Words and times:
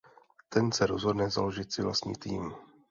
Ten 0.49 0.71
se 0.71 0.85
rozhodne 0.87 1.29
založit 1.29 1.73
si 1.73 1.81
vlastní 1.81 2.13
tým. 2.15 2.53